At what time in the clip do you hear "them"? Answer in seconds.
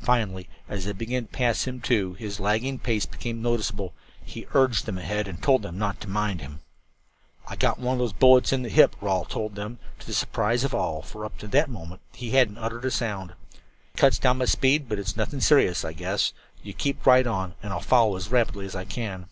4.86-4.96, 5.60-5.76, 9.56-9.78